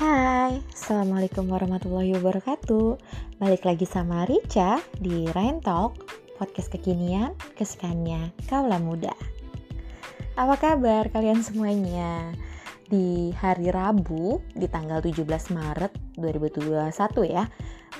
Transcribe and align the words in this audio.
Hai, 0.00 0.64
Assalamualaikum 0.72 1.52
warahmatullahi 1.52 2.16
wabarakatuh 2.16 2.96
Balik 3.36 3.68
lagi 3.68 3.84
sama 3.84 4.24
Rica 4.24 4.80
di 4.96 5.28
Rain 5.36 5.60
Talk 5.60 5.92
Podcast 6.40 6.72
kekinian, 6.72 7.36
kesukaannya 7.52 8.32
Kaula 8.48 8.80
Muda 8.80 9.12
Apa 10.40 10.56
kabar 10.56 11.12
kalian 11.12 11.44
semuanya? 11.44 12.32
Di 12.88 13.28
hari 13.36 13.68
Rabu, 13.68 14.40
di 14.56 14.64
tanggal 14.72 15.04
17 15.04 15.20
Maret 15.52 15.92
2021 16.16 16.96
ya 17.28 17.44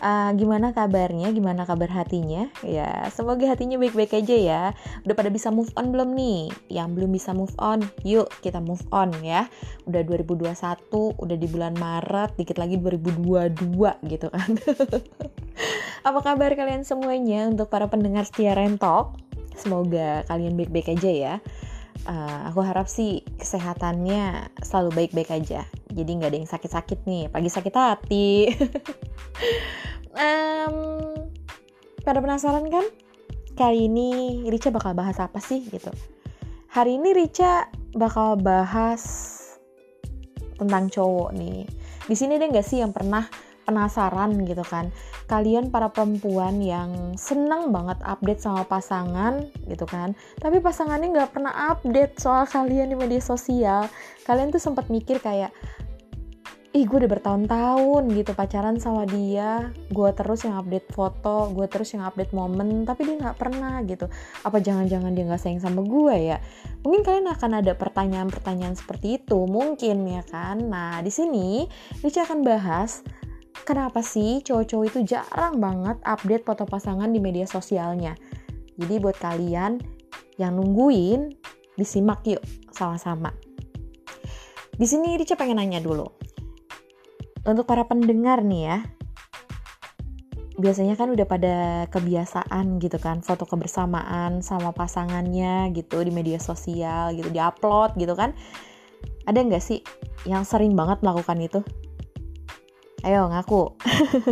uh, 0.01 0.31
gimana 0.35 0.73
kabarnya, 0.75 1.31
gimana 1.31 1.63
kabar 1.69 1.89
hatinya? 1.93 2.49
Ya, 2.65 3.07
semoga 3.13 3.47
hatinya 3.47 3.79
baik-baik 3.79 4.17
aja 4.17 4.37
ya. 4.37 4.63
Udah 5.07 5.15
pada 5.15 5.31
bisa 5.31 5.53
move 5.53 5.71
on 5.77 5.93
belum 5.93 6.17
nih? 6.17 6.51
Yang 6.73 6.89
belum 6.97 7.11
bisa 7.15 7.31
move 7.37 7.55
on, 7.61 7.85
yuk 8.03 8.29
kita 8.41 8.59
move 8.59 8.83
on 8.91 9.13
ya. 9.23 9.47
Udah 9.87 10.03
2021, 10.03 10.51
udah 11.17 11.37
di 11.37 11.47
bulan 11.49 11.77
Maret, 11.77 12.35
dikit 12.41 12.57
lagi 12.59 12.81
2022 12.81 14.11
gitu 14.11 14.27
kan. 14.33 14.51
Apa 16.09 16.19
kabar 16.25 16.51
kalian 16.57 16.83
semuanya 16.83 17.47
untuk 17.53 17.69
para 17.69 17.87
pendengar 17.87 18.25
setia 18.25 18.57
Rentok? 18.57 19.17
Semoga 19.57 20.25
kalian 20.27 20.57
baik-baik 20.57 20.97
aja 20.97 21.11
ya. 21.13 21.35
Uh, 22.09 22.49
aku 22.49 22.65
harap 22.65 22.89
sih 22.89 23.21
kesehatannya 23.37 24.49
selalu 24.65 25.05
baik-baik 25.05 25.31
aja. 25.37 25.69
Jadi 25.91 26.11
nggak 26.17 26.31
ada 26.31 26.39
yang 26.39 26.51
sakit-sakit 26.51 26.99
nih, 27.05 27.27
pagi 27.29 27.51
sakit 27.51 27.75
hati. 27.75 28.31
um, 30.25 30.77
pada 32.07 32.19
penasaran 32.23 32.67
kan? 32.71 32.87
Kali 33.59 33.91
ini 33.91 34.43
Rica 34.49 34.73
bakal 34.73 34.97
bahas 34.97 35.19
apa 35.21 35.43
sih 35.43 35.67
gitu? 35.69 35.91
Hari 36.71 36.97
ini 37.03 37.11
Rica 37.13 37.67
bakal 37.99 38.39
bahas 38.39 39.03
tentang 40.57 40.87
cowok 40.87 41.35
nih. 41.35 41.67
Di 42.07 42.15
sini 42.15 42.39
ada 42.39 42.47
nggak 42.47 42.67
sih 42.67 42.79
yang 42.79 42.95
pernah 42.95 43.27
penasaran 43.71 44.35
gitu 44.45 44.67
kan? 44.67 44.91
Kalian 45.31 45.71
para 45.71 45.87
perempuan 45.95 46.59
yang 46.59 47.15
senang 47.15 47.71
banget 47.71 48.03
update 48.03 48.43
sama 48.43 48.67
pasangan 48.67 49.47
gitu 49.71 49.87
kan? 49.87 50.19
Tapi 50.43 50.59
pasangannya 50.59 51.15
nggak 51.15 51.31
pernah 51.31 51.55
update 51.71 52.19
soal 52.19 52.45
kalian 52.51 52.91
di 52.91 52.97
media 52.99 53.23
sosial. 53.23 53.87
Kalian 54.27 54.51
tuh 54.51 54.59
sempat 54.59 54.91
mikir 54.91 55.23
kayak, 55.23 55.55
ih 56.71 56.87
gue 56.87 57.03
udah 57.03 57.11
bertahun-tahun 57.11 58.15
gitu 58.15 58.31
pacaran 58.39 58.79
sama 58.79 59.03
dia. 59.03 59.75
Gue 59.91 60.15
terus 60.15 60.47
yang 60.47 60.55
update 60.55 60.87
foto 60.95 61.51
gue 61.51 61.67
terus 61.67 61.91
yang 61.99 62.07
update 62.07 62.31
momen 62.31 62.87
tapi 62.87 63.11
dia 63.11 63.19
nggak 63.19 63.39
pernah 63.43 63.83
gitu. 63.83 64.07
Apa 64.47 64.63
jangan-jangan 64.63 65.11
dia 65.11 65.27
nggak 65.27 65.43
sayang 65.43 65.59
sama 65.59 65.83
gue 65.83 66.31
ya? 66.31 66.39
Mungkin 66.87 67.03
kalian 67.03 67.27
akan 67.27 67.51
ada 67.59 67.75
pertanyaan-pertanyaan 67.75 68.79
seperti 68.79 69.19
itu 69.19 69.51
mungkin 69.51 70.07
ya 70.07 70.23
kan? 70.31 70.63
Nah 70.63 71.03
di 71.03 71.11
sini 71.11 71.67
Lica 72.07 72.23
akan 72.23 72.47
bahas 72.47 73.03
kenapa 73.67 73.99
sih 74.07 74.39
cowok-cowok 74.47 74.87
itu 74.95 75.19
jarang 75.19 75.59
banget 75.59 75.99
update 76.07 76.47
foto 76.47 76.71
pasangan 76.71 77.11
di 77.11 77.19
media 77.19 77.51
sosialnya? 77.51 78.15
Jadi 78.79 78.95
buat 79.03 79.19
kalian 79.19 79.83
yang 80.39 80.55
nungguin 80.55 81.35
disimak 81.75 82.23
yuk 82.31 82.47
sama-sama. 82.71 83.35
Di 84.71 84.87
sini 84.87 85.19
Rica 85.19 85.35
pengen 85.35 85.59
nanya 85.59 85.83
dulu 85.83 86.30
untuk 87.49 87.65
para 87.65 87.89
pendengar 87.89 88.45
nih 88.45 88.63
ya 88.69 88.79
biasanya 90.61 90.95
kan 90.95 91.09
udah 91.09 91.25
pada 91.25 91.57
kebiasaan 91.89 92.77
gitu 92.85 93.01
kan 93.01 93.25
foto 93.25 93.49
kebersamaan 93.49 94.45
sama 94.45 94.77
pasangannya 94.77 95.73
gitu 95.73 96.05
di 96.05 96.13
media 96.13 96.37
sosial 96.37 97.17
gitu 97.17 97.33
diupload 97.33 97.97
gitu 97.97 98.13
kan. 98.13 98.37
Ada 99.25 99.41
nggak 99.41 99.65
sih 99.65 99.81
yang 100.29 100.45
sering 100.45 100.77
banget 100.77 101.01
melakukan 101.01 101.41
itu? 101.41 101.61
Ayo 103.01 103.33
ngaku. 103.33 103.73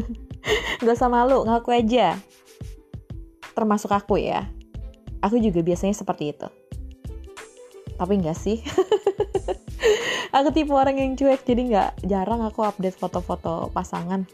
Nggak 0.85 0.97
usah 1.01 1.11
malu 1.11 1.49
ngaku 1.49 1.73
aja. 1.73 2.21
Termasuk 3.57 3.91
aku 3.91 4.21
ya. 4.21 4.45
Aku 5.25 5.41
juga 5.41 5.65
biasanya 5.65 5.97
seperti 5.97 6.37
itu. 6.37 6.49
Tapi 7.97 8.13
enggak 8.21 8.37
sih 8.39 8.61
aku 10.33 10.49
tipe 10.53 10.73
orang 10.73 10.97
yang 10.99 11.13
cuek 11.17 11.45
jadi 11.45 11.63
nggak 11.69 11.91
jarang 12.09 12.45
aku 12.45 12.65
update 12.65 12.97
foto-foto 12.97 13.73
pasangan. 13.73 14.29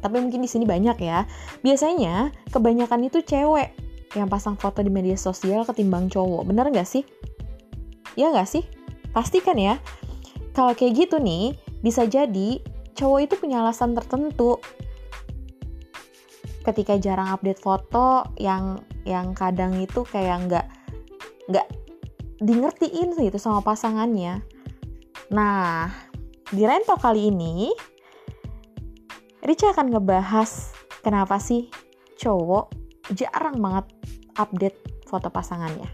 Tapi 0.00 0.16
mungkin 0.16 0.40
di 0.40 0.48
sini 0.48 0.64
banyak 0.64 0.96
ya. 1.00 1.28
Biasanya 1.60 2.32
kebanyakan 2.48 3.08
itu 3.08 3.20
cewek 3.20 3.76
yang 4.16 4.26
pasang 4.26 4.56
foto 4.56 4.80
di 4.80 4.88
media 4.88 5.14
sosial 5.14 5.62
ketimbang 5.68 6.08
cowok. 6.08 6.48
Bener 6.48 6.66
nggak 6.72 6.88
sih? 6.88 7.04
Ya 8.16 8.32
nggak 8.32 8.48
sih? 8.48 8.64
Pasti 9.12 9.44
kan 9.44 9.60
ya? 9.60 9.76
Kalau 10.56 10.74
kayak 10.74 11.06
gitu 11.06 11.16
nih 11.20 11.54
bisa 11.84 12.08
jadi 12.08 12.58
cowok 12.96 13.20
itu 13.28 13.34
punya 13.36 13.60
alasan 13.62 13.92
tertentu. 13.92 14.58
Ketika 16.64 16.96
jarang 17.00 17.32
update 17.32 17.60
foto 17.60 18.24
yang 18.36 18.80
yang 19.08 19.32
kadang 19.32 19.80
itu 19.80 20.04
kayak 20.04 20.48
nggak 20.48 20.66
nggak 21.48 21.66
di 22.40 22.52
ngertiin 22.56 23.16
gitu 23.16 23.36
sama 23.36 23.60
pasangannya 23.60 24.40
Nah, 25.30 25.86
di 26.50 26.66
Rento 26.66 26.98
kali 26.98 27.30
ini, 27.30 27.70
Rica 29.46 29.70
akan 29.70 29.94
ngebahas 29.94 30.74
kenapa 31.06 31.38
sih 31.38 31.70
cowok 32.18 32.74
jarang 33.14 33.62
banget 33.62 33.86
update 34.34 35.06
foto 35.06 35.30
pasangannya. 35.30 35.86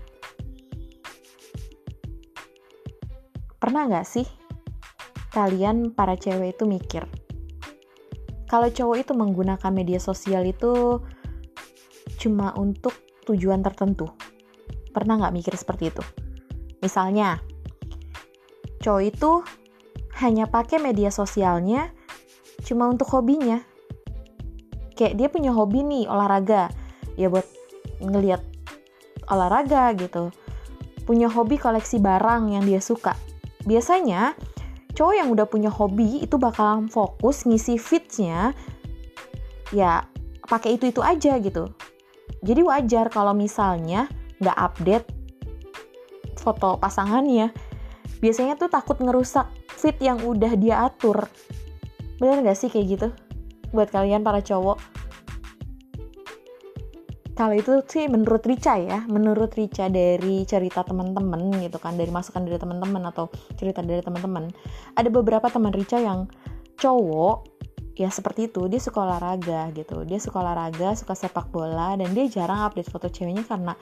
Pernah 3.60 3.92
nggak 3.92 4.08
sih 4.08 4.24
kalian 5.36 5.92
para 5.92 6.16
cewek 6.16 6.56
itu 6.56 6.64
mikir, 6.64 7.04
kalau 8.48 8.72
cowok 8.72 8.96
itu 9.04 9.12
menggunakan 9.12 9.68
media 9.68 10.00
sosial 10.00 10.48
itu 10.48 11.04
cuma 12.16 12.56
untuk 12.56 12.96
tujuan 13.28 13.60
tertentu? 13.60 14.08
Pernah 14.96 15.20
nggak 15.20 15.34
mikir 15.36 15.54
seperti 15.58 15.92
itu? 15.92 16.00
Misalnya, 16.80 17.42
cowok 18.86 19.02
itu 19.02 19.32
hanya 20.22 20.46
pakai 20.46 20.78
media 20.78 21.10
sosialnya 21.10 21.90
cuma 22.62 22.86
untuk 22.86 23.10
hobinya. 23.10 23.58
Kayak 24.94 25.14
dia 25.18 25.28
punya 25.28 25.50
hobi 25.50 25.82
nih 25.82 26.06
olahraga, 26.06 26.70
ya 27.18 27.26
buat 27.26 27.44
ngeliat 27.98 28.40
olahraga 29.26 29.90
gitu. 29.98 30.30
Punya 31.02 31.26
hobi 31.26 31.58
koleksi 31.58 31.98
barang 31.98 32.54
yang 32.54 32.62
dia 32.62 32.78
suka. 32.78 33.18
Biasanya 33.66 34.38
cowok 34.94 35.14
yang 35.18 35.28
udah 35.34 35.50
punya 35.50 35.68
hobi 35.68 36.22
itu 36.22 36.38
bakalan 36.38 36.86
fokus 36.86 37.44
ngisi 37.44 37.76
feedsnya 37.76 38.54
ya 39.74 40.06
pakai 40.46 40.78
itu 40.78 40.94
itu 40.94 41.02
aja 41.02 41.36
gitu. 41.42 41.74
Jadi 42.40 42.62
wajar 42.62 43.10
kalau 43.10 43.34
misalnya 43.34 44.06
nggak 44.38 44.56
update 44.56 45.06
foto 46.38 46.78
pasangannya 46.78 47.50
biasanya 48.20 48.56
tuh 48.56 48.72
takut 48.72 48.96
ngerusak 48.98 49.48
fit 49.76 49.96
yang 50.00 50.20
udah 50.24 50.52
dia 50.56 50.84
atur. 50.84 51.28
Bener 52.16 52.40
gak 52.44 52.56
sih 52.56 52.72
kayak 52.72 52.86
gitu? 52.88 53.08
Buat 53.72 53.92
kalian 53.92 54.24
para 54.24 54.40
cowok. 54.40 54.80
Kalau 57.36 57.52
itu 57.52 57.84
sih 57.84 58.08
menurut 58.08 58.40
Rica 58.48 58.80
ya 58.80 59.04
menurut 59.12 59.52
Rica 59.52 59.92
dari 59.92 60.48
cerita 60.48 60.80
teman-teman 60.80 61.52
gitu 61.60 61.76
kan 61.76 61.92
dari 61.92 62.08
masukan 62.08 62.48
dari 62.48 62.56
teman-teman 62.56 63.12
atau 63.12 63.28
cerita 63.60 63.84
dari 63.84 64.00
teman-teman 64.00 64.48
ada 64.96 65.08
beberapa 65.12 65.44
teman 65.52 65.68
Rica 65.68 66.00
yang 66.00 66.32
cowok 66.80 67.44
ya 67.92 68.08
seperti 68.08 68.48
itu 68.48 68.72
dia 68.72 68.80
suka 68.80 69.04
olahraga 69.04 69.68
gitu. 69.76 70.08
Dia 70.08 70.16
suka 70.16 70.40
olahraga 70.40 70.96
suka 70.96 71.12
sepak 71.12 71.52
bola 71.52 71.92
dan 72.00 72.16
dia 72.16 72.24
jarang 72.24 72.72
update 72.72 72.88
foto 72.88 73.12
ceweknya 73.12 73.44
karena 73.44 73.76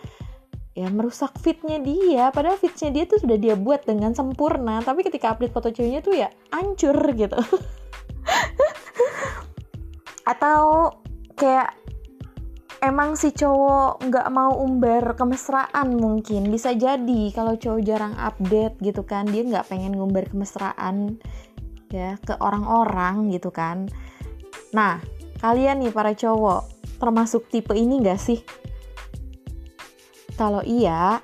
ya 0.74 0.90
merusak 0.90 1.38
fitnya 1.38 1.78
dia. 1.78 2.34
Padahal 2.34 2.58
fitnya 2.58 2.90
dia 2.90 3.04
tuh 3.06 3.22
sudah 3.22 3.38
dia 3.38 3.54
buat 3.54 3.86
dengan 3.86 4.12
sempurna 4.12 4.82
tapi 4.82 5.06
ketika 5.06 5.34
update 5.34 5.54
foto 5.54 5.70
ceweknya 5.70 6.02
tuh 6.02 6.14
ya 6.18 6.28
hancur 6.50 6.98
gitu. 7.14 7.38
Atau 10.30 10.90
kayak 11.38 11.78
emang 12.82 13.16
si 13.16 13.32
cowok 13.32 14.02
nggak 14.02 14.28
mau 14.34 14.58
umbar 14.60 15.14
kemesraan 15.14 15.94
mungkin. 15.94 16.50
Bisa 16.50 16.74
jadi 16.74 17.30
kalau 17.30 17.54
cowok 17.54 17.80
jarang 17.86 18.14
update 18.18 18.82
gitu 18.82 19.06
kan 19.06 19.30
dia 19.30 19.46
nggak 19.46 19.70
pengen 19.70 19.94
ngumbar 19.94 20.26
kemesraan 20.26 21.22
ya 21.94 22.18
ke 22.18 22.34
orang-orang 22.42 23.30
gitu 23.30 23.54
kan. 23.54 23.86
Nah 24.74 24.98
kalian 25.38 25.86
nih 25.86 25.94
para 25.94 26.18
cowok 26.18 26.66
termasuk 26.98 27.46
tipe 27.52 27.76
ini 27.76 28.00
gak 28.00 28.16
sih 28.16 28.40
kalau 30.34 30.62
iya, 30.66 31.22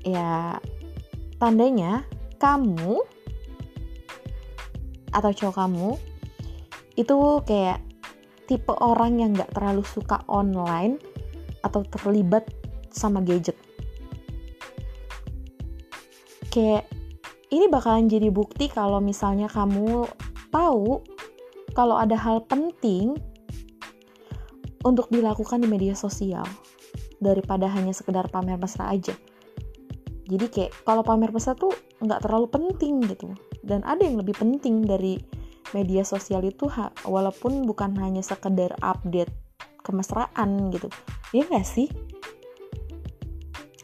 ya 0.00 0.56
tandanya 1.36 2.08
kamu 2.40 3.04
atau 5.12 5.30
cowok 5.32 5.56
kamu 5.56 5.88
itu 6.96 7.16
kayak 7.44 7.80
tipe 8.48 8.72
orang 8.80 9.20
yang 9.20 9.30
gak 9.36 9.52
terlalu 9.52 9.84
suka 9.84 10.24
online 10.26 10.96
atau 11.60 11.84
terlibat 11.84 12.48
sama 12.88 13.20
gadget. 13.20 13.54
Kayak 16.48 16.88
ini 17.52 17.68
bakalan 17.68 18.08
jadi 18.08 18.32
bukti 18.32 18.72
kalau 18.72 19.04
misalnya 19.04 19.52
kamu 19.52 20.08
tahu 20.48 21.04
kalau 21.76 22.00
ada 22.00 22.16
hal 22.16 22.40
penting 22.48 23.20
untuk 24.82 25.12
dilakukan 25.12 25.60
di 25.60 25.68
media 25.68 25.92
sosial 25.92 26.44
daripada 27.18 27.66
hanya 27.70 27.94
sekedar 27.94 28.30
pamer 28.30 28.58
mesra 28.58 28.90
aja. 28.90 29.14
Jadi 30.28 30.46
kayak 30.52 30.72
kalau 30.84 31.00
pamer 31.00 31.32
mesra 31.32 31.56
tuh 31.56 31.72
nggak 32.04 32.26
terlalu 32.26 32.46
penting 32.52 33.00
gitu. 33.06 33.32
Dan 33.64 33.82
ada 33.82 34.04
yang 34.04 34.20
lebih 34.20 34.36
penting 34.36 34.84
dari 34.84 35.18
media 35.76 36.04
sosial 36.04 36.44
itu 36.44 36.68
walaupun 37.04 37.64
bukan 37.68 37.92
hanya 38.00 38.24
sekedar 38.24 38.72
update 38.80 39.32
kemesraan 39.84 40.68
gitu. 40.72 40.88
Iya 41.32 41.48
nggak 41.48 41.66
sih? 41.66 41.88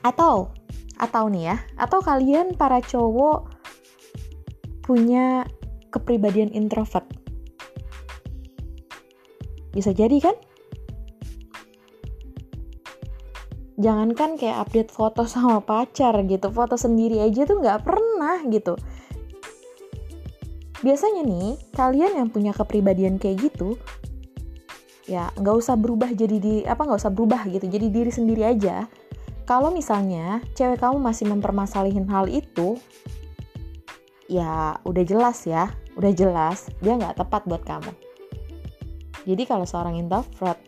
Atau 0.05 0.53
atau 1.01 1.27
nih 1.27 1.51
ya, 1.51 1.57
atau 1.75 1.99
kalian 1.99 2.55
para 2.55 2.79
cowok 2.79 3.51
punya 4.85 5.49
kepribadian 5.91 6.53
introvert. 6.53 7.09
Bisa 9.75 9.91
jadi 9.91 10.15
kan? 10.23 10.37
Jangankan 13.75 14.39
kayak 14.39 14.67
update 14.67 14.91
foto 14.95 15.27
sama 15.27 15.59
pacar 15.59 16.15
gitu 16.27 16.51
foto 16.55 16.79
sendiri 16.79 17.19
aja 17.23 17.43
tuh 17.47 17.59
nggak 17.59 17.83
pernah 17.83 18.39
gitu. 18.47 18.79
Biasanya 20.85 21.25
nih 21.25 21.57
kalian 21.73 22.13
yang 22.21 22.29
punya 22.29 22.53
kepribadian 22.53 23.17
kayak 23.17 23.51
gitu 23.51 23.81
ya 25.05 25.29
nggak 25.37 25.57
usah 25.61 25.77
berubah 25.77 26.17
jadi 26.17 26.37
di 26.41 26.55
apa 26.65 26.81
nggak 26.89 26.97
usah 26.97 27.13
berubah 27.13 27.45
gitu 27.53 27.67
jadi 27.69 27.87
diri 27.91 28.13
sendiri 28.13 28.43
aja. 28.47 28.87
Kalau 29.45 29.69
misalnya 29.69 30.41
cewek 30.57 30.81
kamu 30.81 30.97
masih 31.05 31.29
mempermasalahin 31.29 32.09
hal 32.09 32.33
itu 32.33 32.81
ya 34.25 34.81
udah 34.89 35.05
jelas 35.05 35.45
ya 35.45 35.69
udah 36.01 36.13
jelas 36.17 36.73
dia 36.81 36.97
nggak 36.97 37.21
tepat 37.21 37.45
buat 37.45 37.63
kamu. 37.65 37.93
Jadi 39.25 39.43
kalau 39.49 39.65
seorang 39.65 39.97
introvert 39.97 40.61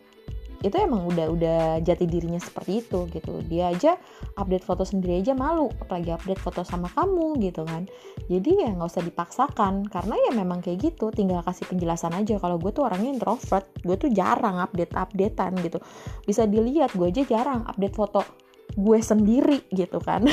itu 0.65 0.73
emang 0.73 1.05
udah 1.05 1.27
udah 1.29 1.61
jati 1.85 2.09
dirinya 2.09 2.41
seperti 2.41 2.81
itu 2.81 3.05
gitu. 3.13 3.45
Dia 3.45 3.69
aja 3.69 3.93
update 4.33 4.65
foto 4.65 4.81
sendiri 4.81 5.21
aja 5.21 5.37
malu 5.37 5.69
apalagi 5.77 6.09
update 6.09 6.41
foto 6.41 6.65
sama 6.65 6.89
kamu 6.97 7.37
gitu 7.45 7.61
kan. 7.61 7.85
Jadi 8.25 8.65
ya 8.65 8.73
nggak 8.73 8.89
usah 8.89 9.05
dipaksakan 9.05 9.85
karena 9.85 10.15
ya 10.17 10.31
memang 10.33 10.65
kayak 10.65 10.81
gitu. 10.93 11.13
Tinggal 11.13 11.45
kasih 11.45 11.69
penjelasan 11.69 12.17
aja 12.17 12.41
kalau 12.41 12.57
gue 12.57 12.73
tuh 12.73 12.89
orangnya 12.89 13.13
introvert 13.13 13.69
gue 13.85 13.95
tuh 14.01 14.09
jarang 14.09 14.57
update 14.57 14.97
updatean 14.97 15.53
gitu. 15.61 15.77
Bisa 16.25 16.49
dilihat 16.49 16.97
gue 16.97 17.05
aja 17.05 17.21
jarang 17.21 17.61
update 17.69 17.93
foto 17.93 18.25
gue 18.73 18.99
sendiri 19.01 19.61
gitu 19.69 20.01
kan. 20.01 20.25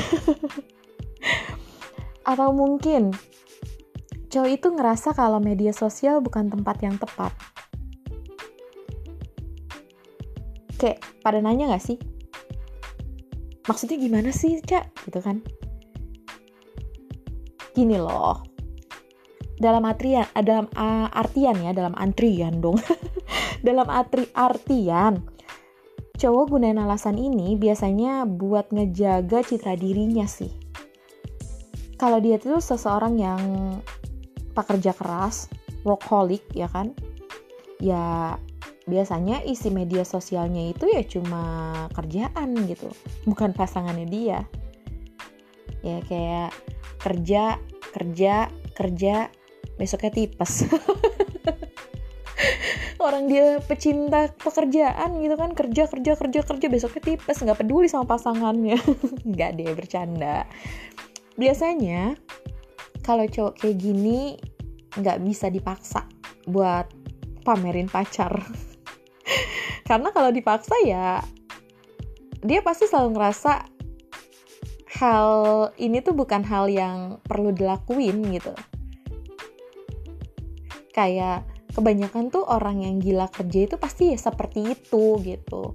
Atau 2.30 2.56
mungkin 2.56 3.12
cowok 4.32 4.50
itu 4.50 4.68
ngerasa 4.72 5.12
kalau 5.12 5.36
media 5.38 5.70
sosial 5.76 6.24
bukan 6.24 6.48
tempat 6.48 6.80
yang 6.80 6.96
tepat 6.96 7.53
kayak 10.84 11.00
pada 11.24 11.40
nanya 11.40 11.72
gak 11.72 11.80
sih? 11.80 11.96
Maksudnya 13.64 13.96
gimana 13.96 14.28
sih 14.28 14.60
cak? 14.60 15.08
Gitu 15.08 15.24
kan. 15.24 15.40
Gini 17.72 17.96
loh. 17.96 18.44
Dalam 19.56 19.88
artian 19.88 20.28
dalam 20.44 20.68
uh, 20.76 21.08
artian 21.08 21.56
ya 21.64 21.72
dalam 21.72 21.96
antrian 21.96 22.60
dong. 22.60 22.76
Dalam 23.64 23.88
arti 23.88 24.28
artian 24.36 25.24
cowok 26.20 26.52
gunain 26.52 26.76
alasan 26.76 27.16
ini 27.16 27.56
biasanya 27.56 28.28
buat 28.28 28.68
ngejaga 28.68 29.40
citra 29.40 29.72
dirinya 29.80 30.28
sih. 30.28 30.52
Kalau 31.96 32.20
dia 32.20 32.36
tuh 32.36 32.60
seseorang 32.60 33.16
yang 33.16 33.42
pekerja 34.52 34.92
keras 34.92 35.48
workaholic 35.80 36.44
ya 36.52 36.68
kan? 36.68 36.92
Ya 37.80 38.36
biasanya 38.84 39.40
isi 39.48 39.72
media 39.72 40.04
sosialnya 40.04 40.68
itu 40.68 40.84
ya 40.84 41.00
cuma 41.08 41.72
kerjaan 41.96 42.52
gitu 42.68 42.92
bukan 43.24 43.56
pasangannya 43.56 44.06
dia. 44.08 44.40
Ya 45.80 46.00
kayak 46.04 46.52
kerja 47.00 47.60
kerja 47.92 48.48
kerja 48.76 49.14
besoknya 49.76 50.12
tipes. 50.12 50.64
Orang 53.04 53.28
dia 53.28 53.60
pecinta 53.60 54.32
pekerjaan 54.32 55.20
gitu 55.20 55.36
kan 55.36 55.52
kerja 55.52 55.84
kerja 55.88 56.12
kerja 56.16 56.40
kerja 56.40 56.66
besoknya 56.72 57.02
tipes 57.04 57.36
nggak 57.40 57.60
peduli 57.60 57.88
sama 57.88 58.08
pasangannya. 58.08 58.80
Nggak 59.28 59.50
deh 59.60 59.72
bercanda. 59.76 60.48
Biasanya 61.36 62.16
kalau 63.04 63.28
cowok 63.28 63.60
kayak 63.60 63.76
gini 63.76 64.40
nggak 64.96 65.20
bisa 65.20 65.52
dipaksa 65.52 66.08
buat 66.48 66.88
pamerin 67.44 67.92
pacar 67.92 68.32
karena 69.84 70.08
kalau 70.10 70.32
dipaksa 70.32 70.74
ya 70.84 71.20
dia 72.44 72.60
pasti 72.60 72.84
selalu 72.88 73.16
ngerasa 73.16 73.52
hal 74.94 75.30
ini 75.80 76.04
tuh 76.04 76.14
bukan 76.14 76.44
hal 76.46 76.70
yang 76.70 77.18
perlu 77.24 77.50
dilakuin 77.50 78.20
gitu. 78.30 78.54
Kayak 80.94 81.48
kebanyakan 81.74 82.30
tuh 82.30 82.46
orang 82.46 82.86
yang 82.86 83.02
gila 83.02 83.26
kerja 83.26 83.66
itu 83.66 83.76
pasti 83.80 84.14
ya 84.14 84.18
seperti 84.20 84.76
itu 84.76 85.18
gitu. 85.24 85.74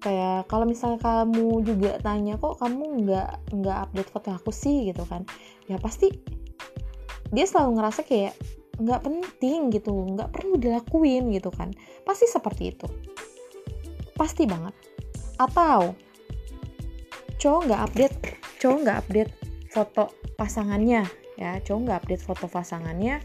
Kayak 0.00 0.48
kalau 0.48 0.64
misalnya 0.64 1.02
kamu 1.02 1.66
juga 1.66 2.00
tanya 2.00 2.40
kok 2.40 2.56
kamu 2.62 3.04
nggak 3.04 3.30
nggak 3.52 3.78
update 3.90 4.10
foto 4.14 4.28
aku 4.32 4.50
sih? 4.54 4.88
gitu 4.88 5.04
kan. 5.04 5.28
Ya 5.68 5.76
pasti 5.76 6.08
dia 7.28 7.44
selalu 7.44 7.76
ngerasa 7.76 8.00
kayak 8.08 8.32
nggak 8.78 9.02
penting 9.02 9.74
gitu 9.74 9.90
nggak 9.90 10.30
perlu 10.30 10.54
dilakuin 10.56 11.34
gitu 11.34 11.50
kan. 11.50 11.74
Pasti 12.06 12.30
seperti 12.30 12.74
itu. 12.74 12.86
Pasti 14.14 14.46
banget. 14.46 14.74
Atau 15.38 15.94
cowok 17.38 17.60
nggak 17.70 17.82
update 17.90 18.16
cowok 18.58 18.78
nggak 18.82 18.98
update 19.06 19.32
foto 19.70 20.04
pasangannya 20.38 21.02
ya. 21.34 21.58
Cowok 21.62 21.80
nggak 21.86 21.98
update 22.06 22.24
foto 22.24 22.46
pasangannya 22.46 23.22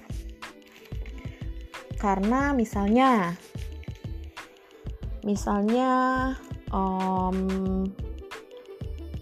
karena 2.03 2.51
misalnya 2.51 3.39
misalnya 5.23 5.91
um, 6.67 7.87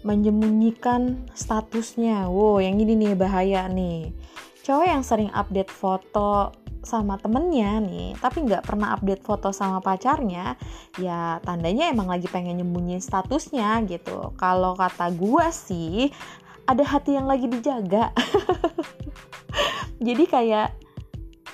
menyembunyikan 0.02 1.30
statusnya. 1.30 2.26
Wow 2.26 2.58
yang 2.58 2.82
ini 2.82 2.98
nih 2.98 3.14
bahaya 3.14 3.70
nih 3.70 4.10
cowok 4.62 4.86
yang 4.86 5.02
sering 5.02 5.30
update 5.34 5.70
foto 5.70 6.54
sama 6.82 7.14
temennya 7.14 7.78
nih 7.78 8.18
tapi 8.18 8.42
nggak 8.42 8.66
pernah 8.66 8.98
update 8.98 9.22
foto 9.22 9.54
sama 9.54 9.78
pacarnya 9.78 10.58
ya 10.98 11.38
tandanya 11.46 11.94
emang 11.94 12.10
lagi 12.10 12.26
pengen 12.26 12.58
nyembunyiin 12.58 13.02
statusnya 13.02 13.78
gitu. 13.86 14.34
Kalau 14.34 14.74
kata 14.74 15.14
gue 15.14 15.46
sih 15.54 16.10
ada 16.66 16.82
hati 16.82 17.14
yang 17.14 17.30
lagi 17.30 17.46
dijaga. 17.46 18.10
Jadi 20.06 20.24
kayak 20.26 20.74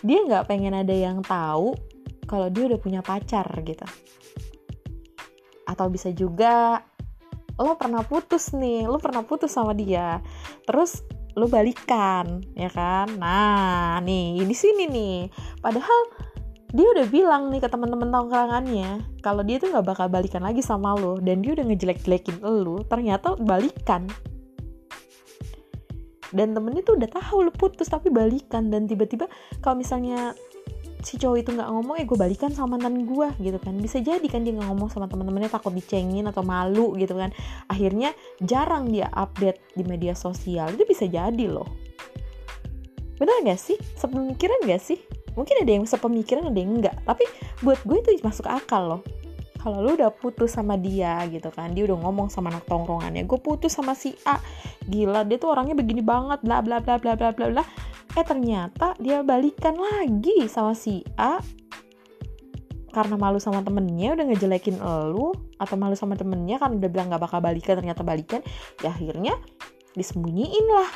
dia 0.00 0.19
nggak 0.25 0.49
pengen 0.49 0.73
ada 0.73 0.95
yang 0.97 1.21
tahu 1.21 1.77
kalau 2.25 2.49
dia 2.49 2.73
udah 2.73 2.81
punya 2.81 3.00
pacar 3.05 3.45
gitu. 3.65 3.85
Atau 5.69 5.93
bisa 5.93 6.09
juga 6.12 6.81
lo 7.59 7.75
pernah 7.75 8.07
putus 8.07 8.55
nih 8.57 8.88
lo 8.88 8.97
pernah 8.97 9.21
putus 9.29 9.53
sama 9.53 9.77
dia. 9.77 10.25
Terus 10.65 11.05
lu 11.38 11.47
balikan 11.47 12.42
ya 12.59 12.68
kan? 12.68 13.07
Nah 13.16 14.02
nih 14.02 14.42
di 14.42 14.57
sini 14.57 14.85
nih. 14.90 15.30
Padahal 15.62 16.28
dia 16.68 16.85
udah 16.85 17.07
bilang 17.09 17.49
nih 17.49 17.64
ke 17.64 17.68
teman-teman 17.73 18.12
tongkrongannya 18.12 19.00
kalau 19.25 19.40
dia 19.40 19.57
tuh 19.57 19.73
nggak 19.73 19.87
bakal 19.88 20.07
balikan 20.12 20.45
lagi 20.45 20.61
sama 20.61 20.92
lo 20.92 21.16
dan 21.16 21.40
dia 21.40 21.57
udah 21.57 21.64
ngejelek-jelekin 21.64 22.45
lo 22.45 22.85
ternyata 22.85 23.38
balikan. 23.38 24.04
Dan 26.28 26.52
temennya 26.52 26.85
tuh 26.85 27.00
udah 27.00 27.09
tahu 27.09 27.49
lo 27.49 27.52
putus 27.57 27.88
tapi 27.88 28.12
balikan 28.12 28.68
dan 28.68 28.85
tiba-tiba 28.85 29.25
kalau 29.64 29.80
misalnya 29.80 30.37
si 31.02 31.14
cowok 31.14 31.38
itu 31.38 31.50
nggak 31.55 31.71
ngomong 31.71 31.97
ya 32.02 32.05
gue 32.05 32.19
balikan 32.19 32.50
sama 32.50 32.75
mantan 32.78 33.07
gue 33.07 33.28
gitu 33.38 33.59
kan. 33.62 33.75
Bisa 33.78 34.02
jadi 34.02 34.25
kan 34.26 34.43
dia 34.43 34.55
nggak 34.55 34.69
ngomong 34.71 34.90
sama 34.90 35.07
teman-temannya 35.07 35.50
takut 35.50 35.71
dicengin 35.71 36.26
atau 36.26 36.43
malu 36.43 36.95
gitu 36.99 37.14
kan. 37.14 37.31
Akhirnya 37.71 38.14
jarang 38.43 38.90
dia 38.90 39.07
update 39.14 39.78
di 39.78 39.87
media 39.87 40.14
sosial 40.19 40.75
itu 40.75 40.85
bisa 40.88 41.07
jadi 41.07 41.47
loh. 41.47 41.69
Benar 43.19 43.43
gak 43.43 43.59
sih? 43.59 43.75
Sepemikiran 43.99 44.62
gak 44.62 44.78
sih? 44.78 44.99
Mungkin 45.35 45.62
ada 45.62 45.71
yang 45.71 45.87
sepemikiran 45.87 46.50
ada 46.50 46.59
yang 46.59 46.78
enggak 46.78 46.97
tapi 47.02 47.26
buat 47.62 47.78
gue 47.83 47.99
itu 47.99 48.23
masuk 48.23 48.47
akal 48.47 48.99
loh. 48.99 49.02
Kalau 49.59 49.83
lu 49.83 49.99
udah 49.99 50.14
putus 50.14 50.55
sama 50.55 50.78
dia 50.78 51.19
gitu 51.26 51.50
kan 51.50 51.75
dia 51.75 51.83
udah 51.83 51.99
ngomong 51.99 52.31
sama 52.31 52.55
anak 52.55 52.62
tongkrongannya 52.71 53.26
gue 53.26 53.38
putus 53.43 53.75
sama 53.75 53.99
si 53.99 54.14
A. 54.23 54.38
Gila 54.87 55.26
dia 55.26 55.38
tuh 55.38 55.50
orangnya 55.50 55.75
begini 55.75 55.99
banget 55.99 56.43
bla 56.47 56.62
bla 56.62 56.78
bla 56.78 56.99
bla 56.99 57.19
bla 57.19 57.35
bla 57.35 57.47
bla 57.50 57.64
eh 58.17 58.25
ternyata 58.25 58.97
dia 58.97 59.21
balikan 59.21 59.77
lagi 59.77 60.49
sama 60.49 60.73
si 60.73 61.05
A. 61.19 61.41
Karena 62.88 63.21
malu 63.21 63.37
sama 63.38 63.61
temennya 63.61 64.17
udah 64.17 64.27
ngejelekin 64.33 64.81
elu 64.81 65.37
atau 65.61 65.77
malu 65.77 65.95
sama 65.95 66.17
temennya 66.17 66.57
kan 66.57 66.81
udah 66.81 66.88
bilang 66.88 67.12
gak 67.12 67.21
bakal 67.21 67.38
balikan 67.38 67.79
ternyata 67.79 68.00
balikan 68.00 68.41
ya 68.81 68.91
akhirnya 68.91 69.37
disembunyiin 69.93 70.67
lah 70.73 70.88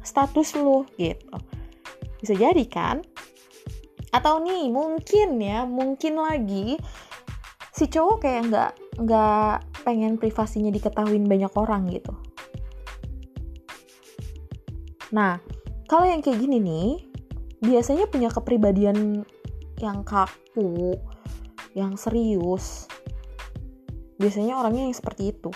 status 0.00 0.56
lu 0.56 0.86
gitu. 0.96 1.36
Bisa 2.22 2.32
jadi 2.32 2.64
kan? 2.70 3.02
Atau 4.14 4.40
nih 4.40 4.72
mungkin 4.72 5.36
ya 5.42 5.68
mungkin 5.68 6.16
lagi 6.22 6.80
si 7.74 7.86
cowok 7.86 8.16
kayak 8.24 8.42
nggak 8.48 8.70
nggak 9.04 9.54
pengen 9.84 10.18
privasinya 10.18 10.72
diketahuin 10.72 11.28
banyak 11.28 11.52
orang 11.54 11.86
gitu. 11.92 12.14
Nah 15.12 15.38
kalau 15.88 16.04
yang 16.04 16.20
kayak 16.20 16.44
gini 16.44 16.60
nih 16.60 16.88
biasanya 17.64 18.06
punya 18.06 18.28
kepribadian 18.28 19.24
yang 19.80 20.04
kaku 20.04 20.94
yang 21.72 21.96
serius. 21.96 22.90
Biasanya 24.20 24.58
orangnya 24.58 24.90
yang 24.90 24.96
seperti 24.96 25.32
itu. 25.32 25.50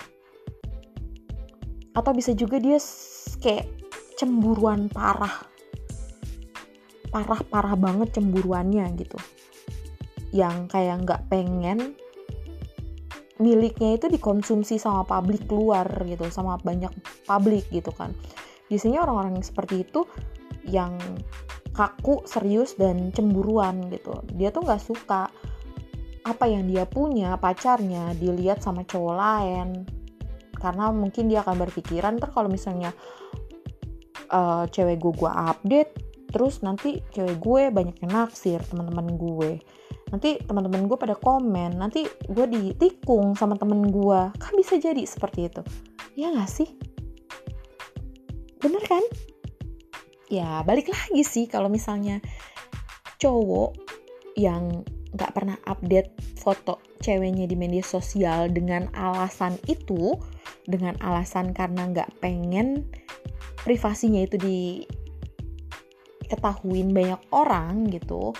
Atau 1.93 2.15
bisa 2.17 2.33
juga 2.33 2.57
dia 2.57 2.81
kayak 3.43 3.69
cemburuan 4.17 4.89
parah. 4.89 5.45
Parah-parah 7.13 7.77
banget 7.77 8.17
cemburuannya 8.17 8.89
gitu. 8.97 9.19
Yang 10.33 10.73
kayak 10.73 11.05
nggak 11.05 11.21
pengen 11.29 11.93
miliknya 13.37 13.99
itu 13.99 14.07
dikonsumsi 14.07 14.79
sama 14.79 15.03
publik 15.03 15.45
luar 15.51 15.85
gitu 16.05 16.29
sama 16.31 16.55
banyak 16.61 16.93
publik 17.27 17.65
gitu 17.73 17.89
kan 17.91 18.13
biasanya 18.73 19.05
orang-orang 19.05 19.37
yang 19.37 19.45
seperti 19.45 19.85
itu 19.85 20.01
yang 20.65 20.97
kaku 21.77 22.25
serius 22.25 22.73
dan 22.73 23.13
cemburuan 23.13 23.85
gitu. 23.93 24.17
Dia 24.33 24.49
tuh 24.49 24.65
nggak 24.65 24.81
suka 24.81 25.29
apa 26.25 26.45
yang 26.49 26.65
dia 26.65 26.89
punya 26.89 27.37
pacarnya 27.37 28.17
dilihat 28.17 28.65
sama 28.65 28.81
cowok 28.81 29.13
lain. 29.13 29.85
Karena 30.57 30.89
mungkin 30.89 31.29
dia 31.29 31.45
akan 31.45 31.69
berpikiran 31.69 32.17
ter 32.17 32.33
kalau 32.33 32.49
misalnya 32.49 32.89
uh, 34.33 34.65
cewek 34.65 34.97
gue 34.97 35.13
gue 35.13 35.29
update 35.29 35.91
terus 36.33 36.65
nanti 36.65 36.97
cewek 37.13 37.37
gue 37.37 37.69
banyak 37.69 37.93
yang 38.01 38.25
naksir 38.25 38.57
teman-teman 38.65 39.13
gue. 39.21 39.61
Nanti 40.09 40.41
teman-teman 40.41 40.89
gue 40.89 40.97
pada 40.97 41.13
komen 41.13 41.77
nanti 41.77 42.09
gue 42.25 42.45
ditikung 42.49 43.37
sama 43.37 43.53
temen 43.53 43.85
gue 43.93 44.19
kan 44.33 44.53
bisa 44.57 44.81
jadi 44.81 45.05
seperti 45.05 45.45
itu. 45.45 45.61
Ya 46.17 46.33
gak 46.33 46.49
sih 46.49 46.92
bener 48.63 48.83
kan? 48.87 49.03
Ya 50.31 50.63
balik 50.63 50.87
lagi 50.89 51.21
sih 51.21 51.45
kalau 51.51 51.67
misalnya 51.67 52.23
cowok 53.19 53.75
yang 54.39 54.81
nggak 55.13 55.31
pernah 55.35 55.57
update 55.69 56.09
foto 56.41 56.81
ceweknya 57.03 57.45
di 57.45 57.53
media 57.53 57.85
sosial 57.85 58.49
dengan 58.49 58.89
alasan 58.97 59.59
itu 59.69 60.17
dengan 60.65 60.97
alasan 61.05 61.53
karena 61.53 61.91
nggak 61.93 62.17
pengen 62.17 62.89
privasinya 63.61 64.25
itu 64.25 64.35
di 64.41 64.59
ketahuin 66.33 66.89
banyak 66.95 67.21
orang 67.29 67.85
gitu 67.93 68.33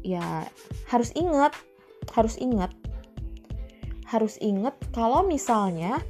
ya 0.00 0.48
harus 0.88 1.12
ingat 1.12 1.52
harus 2.16 2.40
ingat 2.40 2.72
harus 4.08 4.40
ingat 4.40 4.72
kalau 4.96 5.20
misalnya 5.26 6.00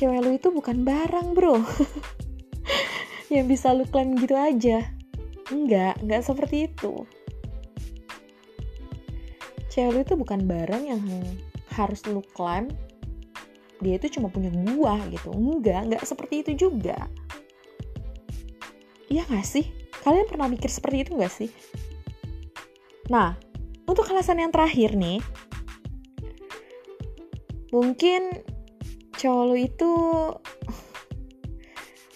cewek 0.00 0.24
lu 0.24 0.32
itu 0.40 0.48
bukan 0.48 0.80
barang 0.80 1.36
bro. 1.36 1.60
Yang 3.34 3.46
bisa 3.52 3.76
lu 3.76 3.84
klaim 3.84 4.16
gitu 4.16 4.32
aja. 4.32 4.88
Enggak 5.52 6.00
enggak 6.00 6.24
seperti 6.24 6.72
itu. 6.72 7.04
Cewek 9.68 9.92
lu 9.92 10.00
itu 10.00 10.14
bukan 10.16 10.48
barang 10.48 10.82
yang 10.88 11.04
harus 11.76 12.00
lu 12.08 12.24
klaim. 12.32 12.72
Dia 13.84 14.00
itu 14.00 14.16
cuma 14.16 14.32
punya 14.32 14.48
gua 14.72 14.96
gitu. 15.12 15.36
Enggak 15.36 15.84
enggak 15.84 16.02
seperti 16.08 16.48
itu 16.48 16.52
juga. 16.56 16.96
Iya 19.12 19.26
gak 19.28 19.44
sih? 19.44 19.68
Kalian 20.00 20.30
pernah 20.30 20.48
mikir 20.48 20.70
seperti 20.72 21.04
itu 21.04 21.18
gak 21.18 21.34
sih? 21.34 21.50
Nah, 23.10 23.34
untuk 23.90 24.06
alasan 24.06 24.38
yang 24.38 24.54
terakhir 24.54 24.94
nih, 24.94 25.18
mungkin 27.74 28.38
cowok 29.20 29.42
lu 29.52 29.56
itu 29.60 29.92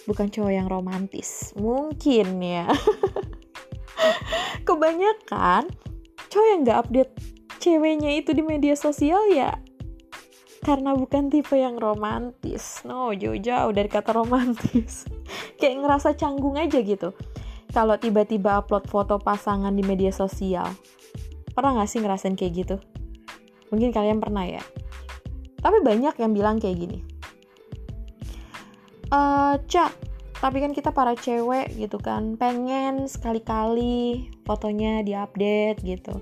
bukan 0.09 0.27
cowok 0.33 0.53
yang 0.57 0.69
romantis. 0.73 1.53
Mungkin 1.61 2.41
ya. 2.41 2.73
Kebanyakan 4.67 5.69
cowok 6.33 6.47
yang 6.49 6.61
gak 6.65 6.81
update 6.89 7.13
ceweknya 7.61 8.17
itu 8.17 8.33
di 8.33 8.41
media 8.41 8.73
sosial 8.73 9.29
ya 9.33 9.53
karena 10.65 10.97
bukan 10.97 11.29
tipe 11.29 11.61
yang 11.61 11.77
romantis. 11.77 12.81
No, 12.89 13.13
jauh-jauh 13.13 13.69
dari 13.77 13.87
kata 13.93 14.17
romantis. 14.17 15.05
Kayak 15.61 15.85
ngerasa 15.85 16.17
canggung 16.17 16.57
aja 16.57 16.81
gitu. 16.81 17.13
Kalau 17.69 18.01
tiba-tiba 18.01 18.65
upload 18.65 18.89
foto 18.89 19.21
pasangan 19.21 19.77
di 19.77 19.85
media 19.85 20.09
sosial. 20.09 20.65
Pernah 21.53 21.85
gak 21.85 21.91
sih 21.93 22.01
ngerasain 22.01 22.35
kayak 22.35 22.53
gitu? 22.65 22.77
Mungkin 23.69 23.93
kalian 23.93 24.25
pernah 24.25 24.49
ya. 24.49 24.65
Tapi 25.65 25.81
banyak 25.81 26.13
yang 26.21 26.37
bilang 26.37 26.61
kayak 26.61 26.77
gini. 26.77 27.01
Uh, 29.09 29.57
Cak, 29.65 29.97
tapi 30.45 30.61
kan 30.61 30.77
kita 30.77 30.93
para 30.93 31.17
cewek 31.17 31.73
gitu 31.73 31.97
kan, 31.97 32.37
pengen 32.37 33.09
sekali-kali 33.09 34.29
fotonya 34.45 35.01
diupdate 35.01 35.81
gitu. 35.81 36.21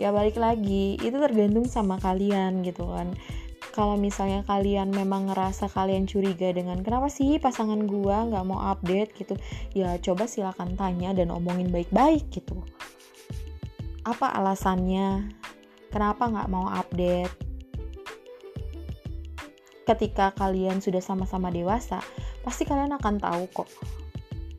Ya 0.00 0.08
balik 0.08 0.40
lagi, 0.40 0.96
itu 0.96 1.12
tergantung 1.20 1.68
sama 1.68 2.00
kalian 2.00 2.64
gitu 2.64 2.88
kan. 2.88 3.12
Kalau 3.76 4.00
misalnya 4.00 4.40
kalian 4.48 4.88
memang 4.88 5.28
ngerasa 5.28 5.68
kalian 5.68 6.08
curiga 6.08 6.48
dengan 6.54 6.80
kenapa 6.80 7.12
sih 7.12 7.36
pasangan 7.36 7.84
gua 7.84 8.24
nggak 8.26 8.46
mau 8.48 8.58
update? 8.72 9.12
gitu 9.20 9.34
ya 9.76 10.00
coba 10.00 10.24
silakan 10.24 10.74
tanya 10.74 11.12
dan 11.12 11.28
omongin 11.28 11.68
baik-baik 11.68 12.24
gitu. 12.32 12.64
Apa 14.08 14.32
alasannya? 14.32 15.28
Kenapa 15.92 16.30
nggak 16.30 16.48
mau 16.48 16.72
update 16.72 17.47
ketika 19.88 20.36
kalian 20.36 20.84
sudah 20.84 21.00
sama-sama 21.00 21.48
dewasa 21.48 22.04
pasti 22.44 22.68
kalian 22.68 22.92
akan 23.00 23.16
tahu 23.16 23.44
kok. 23.48 23.68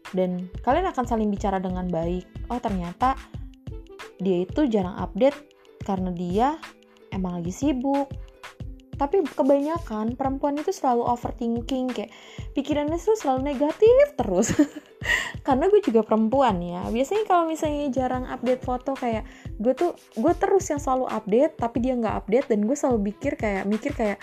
Dan 0.09 0.49
kalian 0.65 0.89
akan 0.89 1.05
saling 1.05 1.29
bicara 1.29 1.61
dengan 1.61 1.85
baik. 1.85 2.25
Oh 2.49 2.57
ternyata 2.57 3.13
dia 4.17 4.41
itu 4.41 4.65
jarang 4.65 4.97
update 4.97 5.37
karena 5.85 6.09
dia 6.09 6.57
emang 7.13 7.37
lagi 7.37 7.53
sibuk. 7.53 8.09
Tapi 8.99 9.23
kebanyakan 9.23 10.19
perempuan 10.19 10.59
itu 10.59 10.75
selalu 10.75 11.07
overthinking 11.07 11.87
kayak 11.87 12.11
pikirannya 12.51 12.99
tuh 12.99 13.15
selalu 13.15 13.55
negatif 13.55 14.11
terus. 14.19 14.51
Karena 15.47 15.71
gue 15.71 15.79
juga 15.79 16.03
perempuan 16.03 16.59
ya. 16.59 16.83
Biasanya 16.91 17.23
kalau 17.23 17.47
misalnya 17.47 17.87
jarang 17.95 18.27
update 18.27 18.59
foto 18.59 18.91
kayak 18.99 19.23
gue 19.55 19.71
tuh 19.71 19.95
gue 20.19 20.33
terus 20.35 20.67
yang 20.67 20.83
selalu 20.83 21.07
update 21.07 21.55
tapi 21.55 21.79
dia 21.79 21.95
nggak 21.95 22.27
update 22.27 22.47
dan 22.51 22.59
gue 22.67 22.75
selalu 22.75 22.99
pikir 23.15 23.39
kayak 23.39 23.63
mikir 23.71 23.95
kayak 23.95 24.19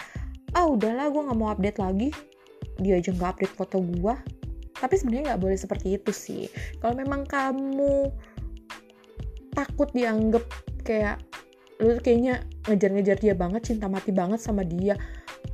ah 0.56 0.64
udahlah 0.64 1.12
gue 1.12 1.22
nggak 1.22 1.38
mau 1.38 1.52
update 1.52 1.78
lagi. 1.78 2.08
Dia 2.80 2.96
aja 2.98 3.12
nggak 3.12 3.30
update 3.36 3.54
foto 3.54 3.78
gue 3.84 4.16
tapi 4.76 4.94
sebenarnya 5.00 5.32
nggak 5.32 5.42
boleh 5.42 5.58
seperti 5.58 5.96
itu 5.96 6.12
sih. 6.12 6.44
Kalau 6.80 6.92
memang 6.96 7.24
kamu 7.24 8.12
takut 9.56 9.88
dianggap 9.96 10.44
kayak 10.84 11.20
lu 11.80 11.96
tuh 11.96 12.02
kayaknya 12.04 12.44
ngejar-ngejar 12.68 13.16
dia 13.20 13.34
banget 13.36 13.72
cinta 13.72 13.88
mati 13.88 14.12
banget 14.12 14.40
sama 14.40 14.64
dia 14.64 14.96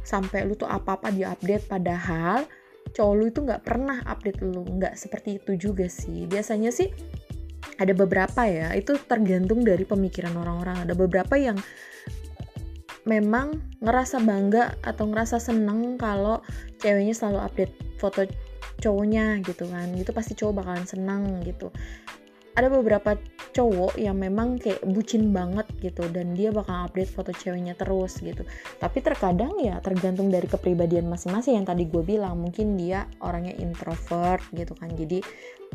sampai 0.03 0.47
lu 0.47 0.55
tuh 0.55 0.71
apa-apa 0.71 1.11
dia 1.11 1.35
update 1.35 1.67
padahal 1.67 2.47
cowok 2.95 3.15
lu 3.15 3.25
itu 3.31 3.41
nggak 3.47 3.63
pernah 3.63 4.03
update 4.07 4.43
lu. 4.43 4.67
Nggak 4.67 4.99
seperti 4.99 5.39
itu 5.39 5.55
juga 5.55 5.87
sih. 5.87 6.27
Biasanya 6.27 6.75
sih 6.75 6.91
ada 7.79 7.95
beberapa 7.95 8.43
ya 8.47 8.75
itu 8.75 8.99
tergantung 9.07 9.63
dari 9.63 9.87
pemikiran 9.87 10.35
orang-orang. 10.35 10.83
Ada 10.83 10.95
beberapa 10.99 11.39
yang 11.39 11.59
memang 13.03 13.59
ngerasa 13.83 14.23
bangga 14.23 14.79
atau 14.83 15.11
ngerasa 15.11 15.43
seneng 15.43 15.99
kalau 15.99 16.39
ceweknya 16.79 17.15
selalu 17.15 17.39
update 17.43 17.75
foto 17.99 18.27
cowoknya 18.79 19.43
gitu 19.43 19.67
kan. 19.71 19.91
Itu 19.95 20.15
pasti 20.15 20.39
cowok 20.39 20.63
bakalan 20.63 20.87
seneng 20.87 21.43
gitu 21.47 21.71
ada 22.53 22.69
beberapa 22.69 23.17
cowok 23.53 23.97
yang 23.97 24.17
memang 24.21 24.61
kayak 24.61 24.85
bucin 24.85 25.33
banget 25.33 25.65
gitu 25.81 26.05
dan 26.13 26.37
dia 26.37 26.53
bakal 26.53 26.89
update 26.89 27.09
foto 27.09 27.33
ceweknya 27.33 27.73
terus 27.77 28.21
gitu. 28.21 28.45
Tapi 28.77 28.99
terkadang 29.01 29.57
ya 29.61 29.81
tergantung 29.81 30.29
dari 30.29 30.45
kepribadian 30.45 31.09
masing-masing. 31.09 31.61
Yang 31.61 31.67
tadi 31.73 31.85
gue 31.89 32.03
bilang 32.05 32.41
mungkin 32.41 32.77
dia 32.77 33.09
orangnya 33.25 33.57
introvert 33.57 34.45
gitu 34.53 34.77
kan. 34.77 34.93
Jadi 34.93 35.25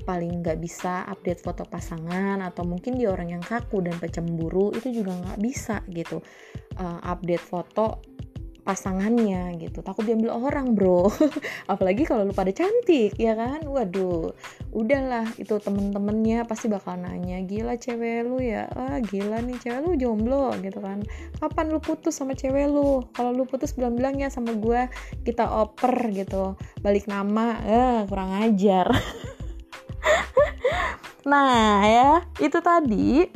paling 0.06 0.46
nggak 0.46 0.62
bisa 0.62 1.10
update 1.10 1.42
foto 1.42 1.66
pasangan 1.66 2.38
atau 2.46 2.62
mungkin 2.62 3.02
dia 3.02 3.10
orang 3.10 3.34
yang 3.34 3.42
kaku 3.42 3.82
dan 3.82 3.98
pecemburu 3.98 4.70
itu 4.78 5.02
juga 5.02 5.18
nggak 5.18 5.40
bisa 5.42 5.82
gitu 5.90 6.22
uh, 6.78 7.02
update 7.02 7.42
foto 7.42 8.17
pasangannya 8.68 9.56
gitu. 9.64 9.80
Takut 9.80 10.04
diambil 10.04 10.36
orang 10.36 10.76
bro. 10.76 11.08
Apalagi 11.72 12.04
kalau 12.04 12.28
lu 12.28 12.36
pada 12.36 12.52
cantik 12.52 13.16
ya 13.16 13.40
kan? 13.40 13.64
Waduh 13.64 14.36
udahlah. 14.76 15.24
Itu 15.40 15.64
temen-temennya 15.64 16.44
pasti 16.44 16.68
bakal 16.68 17.00
nanya 17.00 17.40
gila 17.48 17.80
cewek 17.80 18.28
lu 18.28 18.44
ya? 18.44 18.68
Ah 18.76 19.00
gila 19.00 19.40
nih 19.40 19.56
cewek 19.64 19.80
lu 19.88 19.92
jomblo 19.96 20.52
gitu 20.60 20.84
kan. 20.84 21.08
Kapan 21.40 21.72
lu 21.72 21.80
putus 21.80 22.20
sama 22.20 22.36
cewek 22.36 22.68
lu? 22.68 23.08
Kalau 23.16 23.32
lu 23.32 23.48
putus 23.48 23.72
bilang-bilang 23.72 24.20
ya 24.20 24.28
sama 24.28 24.52
gue 24.52 24.92
kita 25.24 25.48
oper 25.48 26.12
gitu. 26.12 26.60
Balik 26.84 27.08
nama 27.08 27.56
eh 27.64 28.04
kurang 28.12 28.36
ajar. 28.36 28.92
Nah 31.28 31.84
ya, 31.84 32.24
itu 32.40 32.56
tadi 32.64 33.28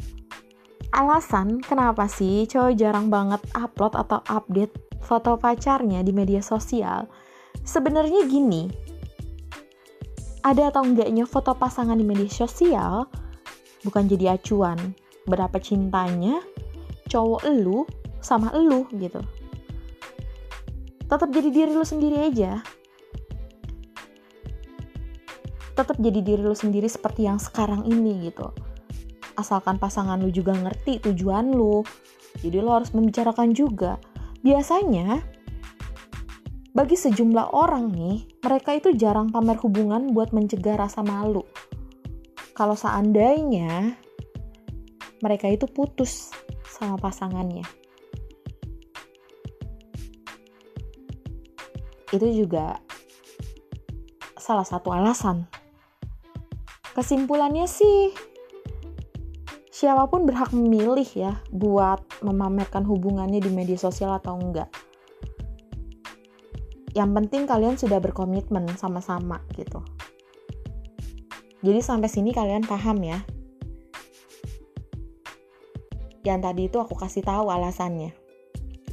alasan 0.95 1.59
kenapa 1.59 2.07
sih 2.07 2.47
cowok 2.47 2.71
jarang 2.79 3.07
banget 3.11 3.43
upload 3.51 4.00
atau 4.00 4.23
update 4.27 4.90
foto 5.01 5.36
pacarnya 5.36 6.05
di 6.05 6.13
media 6.15 6.39
sosial. 6.39 7.10
Sebenarnya 7.62 8.25
gini, 8.25 8.70
ada 10.41 10.72
atau 10.74 10.81
enggaknya 10.86 11.27
foto 11.29 11.53
pasangan 11.53 11.98
di 11.98 12.05
media 12.05 12.29
sosial 12.29 13.05
bukan 13.86 14.05
jadi 14.05 14.38
acuan 14.38 14.93
berapa 15.25 15.58
cintanya 15.62 16.41
cowok 17.10 17.41
elu 17.46 17.86
sama 18.22 18.53
elu 18.53 18.86
gitu. 18.98 19.22
Tetap 21.05 21.29
jadi 21.34 21.50
diri 21.51 21.72
lu 21.75 21.84
sendiri 21.86 22.17
aja. 22.24 22.63
Tetap 25.75 25.98
jadi 25.98 26.20
diri 26.24 26.41
lu 26.46 26.55
sendiri 26.55 26.88
seperti 26.88 27.25
yang 27.25 27.41
sekarang 27.41 27.84
ini 27.89 28.31
gitu 28.31 28.53
asalkan 29.41 29.81
pasangan 29.81 30.22
lu 30.22 30.29
juga 30.29 30.53
ngerti 30.53 31.01
tujuan 31.01 31.50
lu 31.50 31.81
jadi 32.46 32.62
lo 32.62 32.77
harus 32.77 32.93
membicarakan 32.93 33.58
juga 33.58 33.98
biasanya 34.41 35.21
bagi 36.71 36.95
sejumlah 36.98 37.53
orang 37.53 37.91
nih 37.93 38.17
mereka 38.41 38.74
itu 38.74 38.95
jarang 38.98 39.29
pamer 39.29 39.60
hubungan 39.62 40.15
buat 40.15 40.33
mencegah 40.33 40.79
rasa 40.79 41.05
malu. 41.05 41.45
Kalau 42.57 42.74
seandainya 42.74 43.95
mereka 45.21 45.45
itu 45.51 45.69
putus 45.69 46.33
sama 46.65 46.98
pasangannya. 46.98 47.63
Itu 52.12 52.27
juga 52.31 52.81
salah 54.36 54.65
satu 54.65 54.91
alasan. 54.91 55.48
Kesimpulannya 56.91 57.67
sih 57.71 58.30
siapa 59.81 60.05
pun 60.05 60.29
berhak 60.29 60.53
memilih 60.53 61.09
ya 61.17 61.41
buat 61.50 62.05
memamerkan 62.21 62.85
hubungannya 62.85 63.41
di 63.41 63.50
media 63.50 63.81
sosial 63.81 64.13
atau 64.13 64.38
enggak. 64.38 64.69
Yang 66.93 67.09
penting 67.17 67.50
kalian 67.50 67.81
sudah 67.81 67.97
berkomitmen 67.97 68.69
sama-sama 68.77 69.41
gitu. 69.57 69.81
Jadi 71.65 71.81
sampai 71.81 72.13
sini 72.13 72.29
kalian 72.29 72.61
paham 72.61 73.01
ya. 73.01 73.25
Yang 76.21 76.39
tadi 76.45 76.61
itu 76.69 76.77
aku 76.77 76.93
kasih 76.93 77.25
tahu 77.25 77.50
alasannya. 77.50 78.13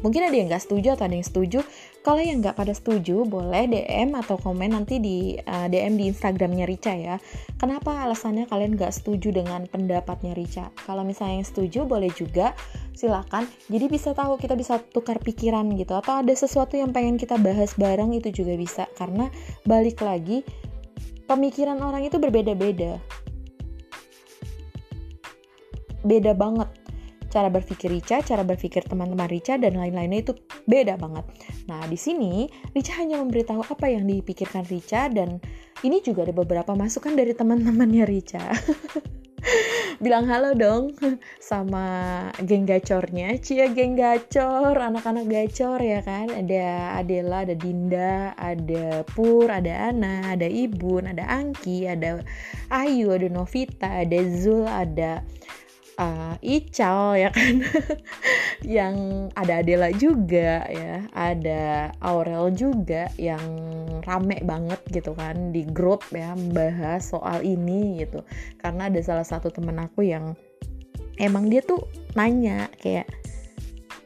Mungkin 0.00 0.24
ada 0.24 0.32
yang 0.32 0.48
nggak 0.48 0.64
setuju 0.64 0.96
atau 0.96 1.04
ada 1.04 1.20
yang 1.20 1.26
setuju. 1.26 1.60
Kalau 1.98 2.22
yang 2.22 2.38
nggak 2.38 2.54
pada 2.54 2.70
setuju, 2.70 3.26
boleh 3.26 3.66
DM 3.66 4.14
atau 4.14 4.38
komen 4.38 4.70
nanti 4.70 5.02
di 5.02 5.34
uh, 5.34 5.66
eh, 5.66 5.66
DM 5.66 5.98
di 5.98 6.04
Instagramnya 6.14 6.64
Rica 6.64 6.94
ya. 6.94 7.18
Kenapa 7.58 8.06
alasannya 8.06 8.46
kalian 8.46 8.78
nggak 8.78 8.94
setuju 8.94 9.34
dengan 9.34 9.66
pendapatnya 9.66 10.32
Rica? 10.32 10.70
Kalau 10.86 11.02
misalnya 11.02 11.42
yang 11.42 11.48
setuju, 11.50 11.84
boleh 11.90 12.08
juga 12.14 12.54
silakan. 12.94 13.50
Jadi 13.66 13.90
bisa 13.90 14.14
tahu 14.14 14.38
kita 14.38 14.54
bisa 14.54 14.78
tukar 14.78 15.18
pikiran 15.18 15.66
gitu. 15.74 15.98
Atau 15.98 16.22
ada 16.22 16.30
sesuatu 16.30 16.78
yang 16.78 16.94
pengen 16.94 17.18
kita 17.18 17.34
bahas 17.34 17.74
bareng 17.74 18.14
itu 18.14 18.30
juga 18.30 18.54
bisa. 18.54 18.86
Karena 18.94 19.26
balik 19.66 19.98
lagi, 19.98 20.46
pemikiran 21.26 21.82
orang 21.82 22.06
itu 22.06 22.22
berbeda-beda. 22.22 23.02
Beda 26.06 26.30
banget 26.30 26.77
cara 27.28 27.52
berpikir 27.52 27.92
Rica, 27.92 28.24
cara 28.24 28.42
berpikir 28.42 28.84
teman-teman 28.88 29.28
Rica 29.28 29.60
dan 29.60 29.76
lain-lainnya 29.76 30.24
itu 30.24 30.32
beda 30.64 30.96
banget. 30.96 31.24
Nah, 31.68 31.84
di 31.84 31.96
sini 32.00 32.48
Rica 32.72 32.96
hanya 32.96 33.20
memberitahu 33.20 33.62
apa 33.68 33.86
yang 33.88 34.08
dipikirkan 34.08 34.64
Rica 34.66 35.12
dan 35.12 35.38
ini 35.84 36.02
juga 36.02 36.26
ada 36.26 36.34
beberapa 36.34 36.72
masukan 36.74 37.14
dari 37.14 37.36
teman-temannya 37.36 38.04
Rica. 38.08 38.42
Bilang 40.02 40.30
halo 40.30 40.54
dong 40.54 40.94
sama 41.42 41.86
geng 42.42 42.66
gacornya. 42.66 43.38
Cia 43.38 43.70
geng 43.70 43.98
gacor, 43.98 44.74
anak-anak 44.74 45.26
gacor 45.26 45.78
ya 45.82 46.02
kan. 46.02 46.30
Ada 46.30 46.98
Adela, 47.02 47.42
ada 47.46 47.54
Dinda, 47.54 48.34
ada 48.34 49.02
Pur, 49.06 49.50
ada 49.50 49.90
Ana, 49.90 50.34
ada 50.34 50.46
Ibun, 50.46 51.10
ada 51.10 51.26
Angki, 51.26 51.86
ada 51.86 52.22
Ayu, 52.70 53.14
ada 53.14 53.26
Novita, 53.30 53.90
ada 54.02 54.18
Zul, 54.26 54.66
ada 54.66 55.22
uh, 55.98 56.34
Ical 56.40 57.18
ya 57.18 57.28
kan? 57.34 57.66
Yang 58.78 58.96
ada 59.34 59.52
Adela 59.60 59.90
juga 59.92 60.64
ya. 60.70 61.04
Ada 61.12 61.92
Aurel 62.00 62.54
juga 62.54 63.10
yang 63.18 63.42
rame 64.06 64.40
banget 64.46 64.80
gitu 64.94 65.12
kan 65.12 65.50
di 65.50 65.66
grup 65.66 66.06
ya 66.14 66.32
membahas 66.32 67.02
soal 67.02 67.42
ini 67.42 68.00
gitu. 68.06 68.22
Karena 68.62 68.88
ada 68.88 69.00
salah 69.02 69.26
satu 69.26 69.50
temen 69.50 69.76
aku 69.76 70.06
yang 70.06 70.32
emang 71.18 71.50
dia 71.50 71.60
tuh 71.60 71.82
nanya 72.14 72.70
kayak 72.78 73.10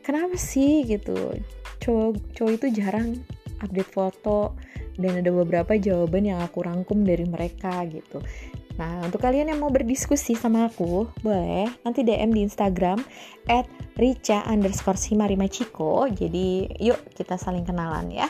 kenapa 0.03 0.35
sih? 0.35 0.83
gitu. 0.89 1.37
Cowok 1.79 2.35
cowok 2.35 2.53
itu 2.57 2.67
jarang 2.83 3.21
update 3.63 3.93
foto 3.93 4.57
dan 5.01 5.25
ada 5.25 5.31
beberapa 5.33 5.73
jawaban 5.81 6.29
yang 6.29 6.41
aku 6.45 6.65
rangkum 6.65 7.01
dari 7.07 7.25
mereka 7.25 7.81
gitu 7.89 8.21
Nah, 8.81 9.05
untuk 9.05 9.21
kalian 9.21 9.53
yang 9.53 9.61
mau 9.61 9.69
berdiskusi 9.69 10.33
sama 10.33 10.69
aku, 10.69 11.09
boleh 11.21 11.69
nanti 11.85 12.01
DM 12.01 12.33
di 12.33 12.41
Instagram 12.47 13.01
at 13.49 13.69
rica 14.01 14.41
underscore 14.49 14.97
simarimachiko. 14.97 16.09
Jadi, 16.09 16.73
yuk 16.81 17.01
kita 17.13 17.37
saling 17.37 17.69
kenalan 17.69 18.09
ya. 18.09 18.29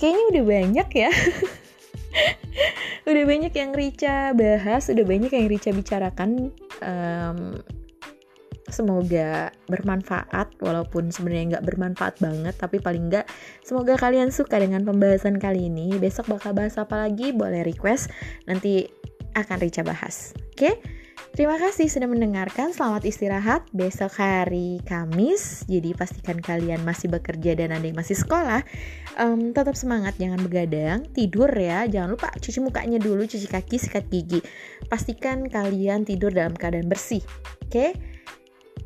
Kayaknya 0.00 0.24
udah 0.32 0.44
banyak 0.48 0.88
ya. 0.96 1.10
udah 3.10 3.24
banyak 3.28 3.52
yang 3.52 3.70
Rica 3.76 4.32
bahas, 4.32 4.88
udah 4.88 5.04
banyak 5.04 5.30
yang 5.30 5.46
Rica 5.46 5.70
bicarakan. 5.76 6.50
Um, 6.80 7.60
semoga 8.70 9.50
bermanfaat 9.66 10.54
walaupun 10.62 11.10
sebenarnya 11.10 11.58
nggak 11.58 11.66
bermanfaat 11.66 12.22
banget 12.22 12.54
tapi 12.54 12.78
paling 12.78 13.10
nggak 13.10 13.26
semoga 13.66 13.98
kalian 13.98 14.30
suka 14.30 14.62
dengan 14.62 14.86
pembahasan 14.86 15.42
kali 15.42 15.66
ini 15.66 15.98
besok 15.98 16.30
bakal 16.30 16.54
bahas 16.54 16.78
apa 16.78 16.94
lagi 16.94 17.34
boleh 17.34 17.66
request 17.66 18.14
nanti 18.46 18.86
akan 19.34 19.56
Rica 19.60 19.82
bahas. 19.86 20.32
Oke? 20.54 20.78
Terima 21.30 21.54
kasih 21.62 21.86
sudah 21.86 22.10
mendengarkan. 22.10 22.74
Selamat 22.74 23.06
istirahat. 23.06 23.62
Besok 23.70 24.18
hari 24.18 24.82
Kamis, 24.82 25.62
jadi 25.70 25.94
pastikan 25.94 26.42
kalian 26.42 26.82
masih 26.82 27.06
bekerja 27.06 27.54
dan 27.54 27.70
ada 27.70 27.86
yang 27.86 27.94
masih 27.94 28.18
sekolah. 28.18 28.66
Um, 29.14 29.54
tetap 29.54 29.78
semangat, 29.78 30.18
jangan 30.18 30.42
begadang. 30.42 31.06
Tidur 31.14 31.46
ya, 31.54 31.86
jangan 31.86 32.18
lupa 32.18 32.34
cuci 32.34 32.58
mukanya 32.58 32.98
dulu, 32.98 33.22
cuci 33.30 33.46
kaki, 33.46 33.78
sikat 33.78 34.10
gigi. 34.10 34.42
Pastikan 34.90 35.46
kalian 35.46 36.02
tidur 36.02 36.34
dalam 36.34 36.58
keadaan 36.58 36.90
bersih. 36.90 37.22
Oke? 37.62 37.94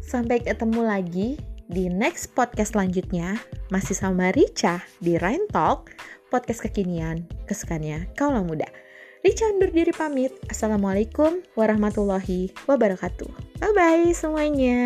Sampai 0.04 0.44
ketemu 0.44 0.84
lagi 0.84 1.40
di 1.72 1.88
next 1.88 2.36
podcast 2.36 2.76
selanjutnya. 2.76 3.40
Masih 3.72 3.96
sama 3.96 4.36
Rica 4.36 4.84
di 5.00 5.16
Rain 5.16 5.48
Talk, 5.48 5.96
podcast 6.28 6.60
kekinian 6.60 7.24
kesukaannya 7.48 8.12
kaulah 8.20 8.44
muda. 8.44 8.83
Rica 9.24 9.48
undur 9.48 9.72
diri 9.72 9.88
pamit. 9.88 10.36
Assalamualaikum 10.52 11.40
warahmatullahi 11.56 12.52
wabarakatuh. 12.68 13.56
Bye-bye 13.56 14.12
semuanya. 14.12 14.76